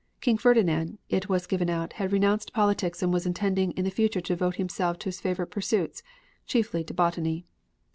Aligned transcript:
King 0.19 0.39
Ferdinand, 0.39 0.97
it 1.09 1.29
was 1.29 1.45
given 1.45 1.69
out, 1.69 1.93
had 1.93 2.11
renounced 2.11 2.53
politics 2.53 3.03
and 3.03 3.13
was 3.13 3.27
intending 3.27 3.69
in 3.73 3.85
the 3.85 3.91
future 3.91 4.19
to 4.19 4.33
devote 4.33 4.55
himself 4.55 4.97
to 4.97 5.09
his 5.09 5.21
favorite 5.21 5.51
pursuits, 5.51 6.01
chiefly 6.47 6.83
to 6.85 6.93
botany. 6.95 7.45